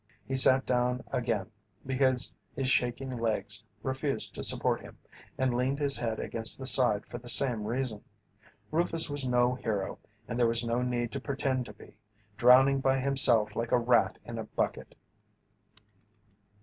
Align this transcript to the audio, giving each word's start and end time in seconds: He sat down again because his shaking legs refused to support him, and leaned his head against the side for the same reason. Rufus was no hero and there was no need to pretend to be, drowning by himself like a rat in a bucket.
He 0.27 0.35
sat 0.35 0.65
down 0.65 1.03
again 1.11 1.51
because 1.85 2.33
his 2.55 2.67
shaking 2.69 3.17
legs 3.19 3.63
refused 3.83 4.33
to 4.33 4.41
support 4.41 4.81
him, 4.81 4.97
and 5.37 5.53
leaned 5.53 5.77
his 5.77 5.95
head 5.95 6.19
against 6.19 6.57
the 6.57 6.65
side 6.65 7.05
for 7.05 7.19
the 7.19 7.29
same 7.29 7.65
reason. 7.65 8.03
Rufus 8.71 9.11
was 9.11 9.27
no 9.27 9.53
hero 9.53 9.99
and 10.27 10.39
there 10.39 10.47
was 10.47 10.65
no 10.65 10.81
need 10.81 11.11
to 11.11 11.19
pretend 11.19 11.67
to 11.67 11.73
be, 11.73 11.97
drowning 12.35 12.79
by 12.79 12.97
himself 12.99 13.55
like 13.55 13.71
a 13.71 13.77
rat 13.77 14.17
in 14.25 14.39
a 14.39 14.43
bucket. 14.45 14.95